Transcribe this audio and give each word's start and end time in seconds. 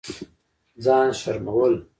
ځان 0.83 1.07
شرمول 1.19 1.73